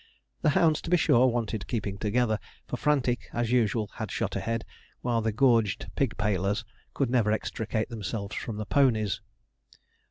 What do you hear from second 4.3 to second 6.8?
ahead, while the gorged pigpailers